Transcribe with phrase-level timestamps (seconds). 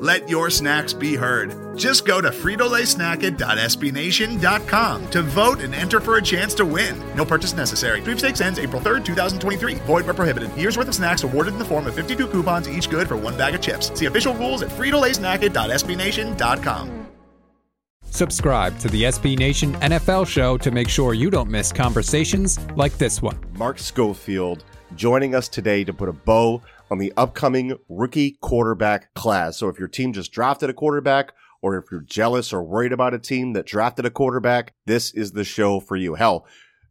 [0.00, 1.76] Let your snacks be heard.
[1.76, 6.98] Just go to fritolaysnacket.sbnation.com to vote and enter for a chance to win.
[7.14, 8.00] No purchase necessary.
[8.00, 9.74] Sweepstakes ends April 3rd, 2023.
[9.74, 10.56] Void where prohibited.
[10.56, 13.36] Year's worth of snacks awarded in the form of 52 coupons, each good for one
[13.36, 13.92] bag of chips.
[13.98, 17.06] See official rules at fritolaysnacket.sbnation.com.
[18.04, 22.96] Subscribe to the SB Nation NFL show to make sure you don't miss conversations like
[22.96, 23.36] this one.
[23.52, 24.64] Mark Schofield
[24.96, 29.56] joining us today to put a bow on the upcoming rookie quarterback class.
[29.56, 31.32] So if your team just drafted a quarterback,
[31.62, 35.32] or if you're jealous or worried about a team that drafted a quarterback, this is
[35.32, 36.14] the show for you.
[36.14, 36.46] Hell,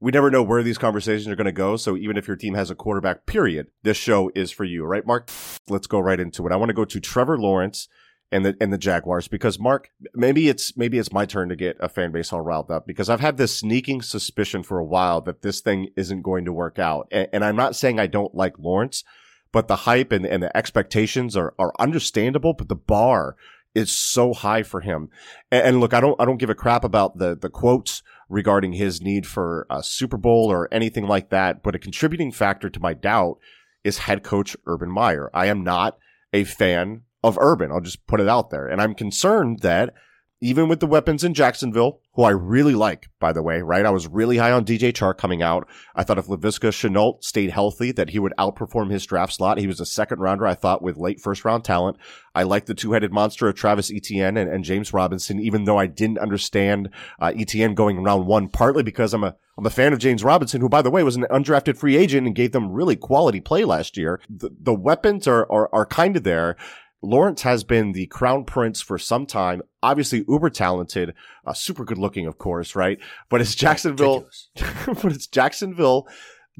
[0.00, 1.76] we never know where these conversations are going to go.
[1.76, 5.06] So even if your team has a quarterback, period, this show is for you, right,
[5.06, 5.30] Mark?
[5.68, 6.52] Let's go right into it.
[6.52, 7.88] I want to go to Trevor Lawrence
[8.32, 11.76] and the and the Jaguars because Mark, maybe it's maybe it's my turn to get
[11.78, 15.20] a fan base all riled up because I've had this sneaking suspicion for a while
[15.20, 17.06] that this thing isn't going to work out.
[17.12, 19.04] And, and I'm not saying I don't like Lawrence,
[19.52, 23.36] but the hype and, and the expectations are are understandable, but the bar
[23.74, 25.08] is so high for him.
[25.50, 28.72] And, and, look, I don't I don't give a crap about the the quotes regarding
[28.72, 32.80] his need for a Super Bowl or anything like that, but a contributing factor to
[32.80, 33.38] my doubt
[33.84, 35.30] is head coach Urban Meyer.
[35.34, 35.98] I am not
[36.32, 37.70] a fan of Urban.
[37.70, 38.66] I'll just put it out there.
[38.66, 39.94] And I'm concerned that
[40.42, 43.86] even with the weapons in Jacksonville, who I really like, by the way, right?
[43.86, 45.68] I was really high on DJ Chark coming out.
[45.94, 49.58] I thought if Laviska Shenault stayed healthy, that he would outperform his draft slot.
[49.58, 51.96] He was a second rounder, I thought, with late first round talent.
[52.34, 55.78] I like the two headed monster of Travis Etienne and, and, James Robinson, even though
[55.78, 59.92] I didn't understand uh, Etienne going round one, partly because I'm a I'm a fan
[59.92, 62.72] of James Robinson, who, by the way, was an undrafted free agent and gave them
[62.72, 64.18] really quality play last year.
[64.28, 66.56] The, the weapons are, are, are kind of there.
[67.02, 69.62] Lawrence has been the crown prince for some time.
[69.82, 71.14] Obviously, uber talented,
[71.46, 72.98] uh, super good looking, of course, right?
[73.28, 74.26] But it's Jacksonville,
[74.86, 76.06] but it's Jacksonville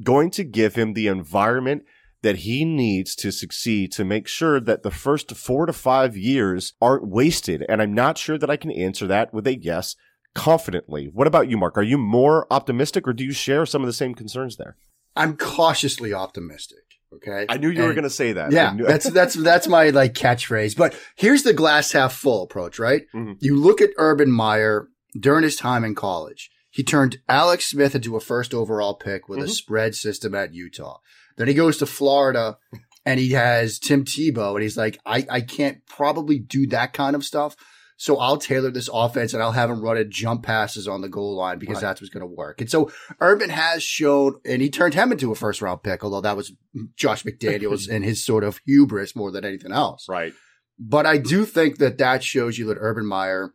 [0.01, 1.83] going to give him the environment
[2.23, 6.73] that he needs to succeed to make sure that the first four to five years
[6.81, 7.65] aren't wasted.
[7.67, 9.95] And I'm not sure that I can answer that with a yes
[10.33, 11.09] confidently.
[11.13, 11.77] What about you, Mark?
[11.77, 14.77] Are you more optimistic or do you share some of the same concerns there?
[15.15, 16.79] I'm cautiously optimistic.
[17.15, 17.45] Okay.
[17.49, 18.51] I knew you and, were going to say that.
[18.51, 18.75] Yeah.
[18.77, 20.75] that's, that's, that's my like catchphrase.
[20.75, 23.03] But here's the glass half full approach, right?
[23.13, 23.33] Mm-hmm.
[23.39, 24.87] You look at Urban Meyer
[25.19, 26.49] during his time in college.
[26.69, 29.49] He turned Alex Smith into a first overall pick with mm-hmm.
[29.49, 30.97] a spread system at Utah.
[31.37, 32.57] Then he goes to Florida
[33.05, 37.15] and he has Tim Tebow and he's like, I, I can't probably do that kind
[37.15, 37.55] of stuff.
[37.97, 41.09] So I'll tailor this offense and I'll have him run it jump passes on the
[41.09, 41.81] goal line because right.
[41.81, 42.59] that's what's going to work.
[42.59, 46.21] And so Urban has shown, and he turned him into a first round pick, although
[46.21, 46.53] that was
[46.95, 50.07] Josh McDaniels and his sort of hubris more than anything else.
[50.09, 50.33] Right.
[50.79, 53.53] But I do think that that shows you that Urban Meyer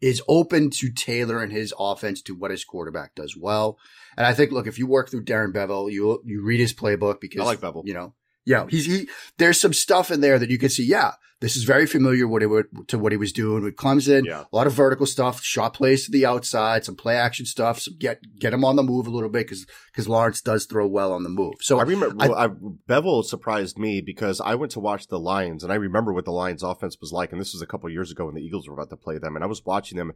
[0.00, 3.78] is open to tailoring his offense to what his quarterback does well.
[4.16, 7.20] And I think, look, if you work through Darren Bevell, you you read his playbook
[7.20, 7.82] because I like Bevell.
[7.84, 8.14] You know,
[8.44, 9.08] yeah, he's he.
[9.38, 10.84] There's some stuff in there that you can see.
[10.84, 12.42] Yeah, this is very familiar what
[12.88, 14.24] to what he was doing with Clemson.
[14.26, 14.44] Yeah.
[14.52, 17.94] A lot of vertical stuff, shot plays to the outside, some play action stuff, some
[17.98, 21.12] get get him on the move a little bit because because Lawrence does throw well
[21.12, 21.54] on the move.
[21.60, 25.64] So I remember I, I, Bevell surprised me because I went to watch the Lions
[25.64, 28.10] and I remember what the Lions offense was like, and this was a couple years
[28.10, 30.12] ago when the Eagles were about to play them, and I was watching them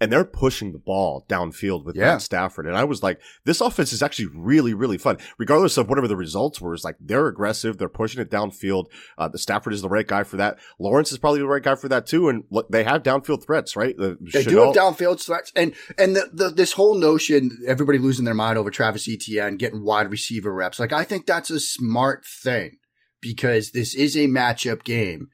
[0.00, 2.12] and they're pushing the ball downfield with yeah.
[2.12, 2.66] Matt Stafford.
[2.66, 6.16] And I was like, this offense is actually really, really fun, regardless of whatever the
[6.16, 6.74] results were.
[6.74, 8.86] It's like they're aggressive, they're pushing it downfield.
[9.16, 10.58] Uh, the Stafford is the right guy for that.
[10.78, 12.28] Lawrence is probably the right guy for that too.
[12.28, 13.96] And look, they have downfield threats, right?
[13.96, 18.24] The they do have downfield threats, and and the, the, this whole notion, everybody losing
[18.24, 20.78] their mind over Travis Etienne getting wide receiver reps.
[20.78, 22.78] Like I think that's a smart thing
[23.20, 25.28] because this is a matchup game.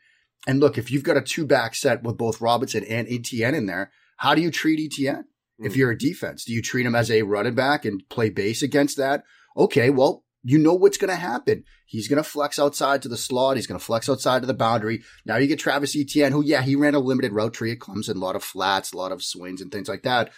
[0.47, 3.67] And look, if you've got a two back set with both Robinson and Etienne in
[3.67, 5.25] there how do you treat Etienne?
[5.61, 5.67] Mm.
[5.67, 5.79] If hmm.
[5.79, 8.97] you're a defense, do you treat him as a running back and play base against
[8.97, 9.25] that?
[9.57, 11.65] Okay, well, you know what's going to happen.
[11.87, 13.57] He's going to flex outside to the slot.
[13.57, 15.03] He's going to flex outside to the boundary.
[15.25, 18.17] Now you get Travis Etienne, who, yeah, he ran a limited route tree at Clemson,
[18.17, 20.31] a lot of flats, a lot of swings and things like that.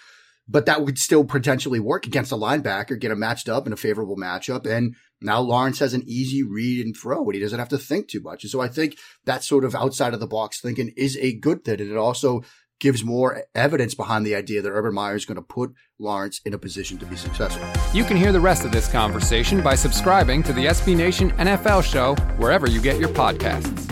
[0.49, 3.77] But that would still potentially work against a linebacker, get him matched up in a
[3.77, 4.65] favorable matchup.
[4.65, 8.07] And now Lawrence has an easy read and throw and he doesn't have to think
[8.07, 8.45] too much.
[8.45, 11.65] And so I think that sort of outside of the box thinking is a good
[11.65, 11.81] thing.
[11.81, 12.45] And it also
[12.79, 16.55] gives more evidence behind the idea that Urban Meyer is going to put Lawrence in
[16.55, 17.67] a position to be successful.
[17.95, 21.85] You can hear the rest of this conversation by subscribing to the SB Nation NFL
[21.85, 23.86] show wherever you get your podcasts.